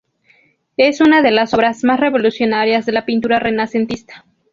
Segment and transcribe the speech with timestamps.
[0.77, 4.25] Es una de las obras más revolucionarias de la pintura renacentista.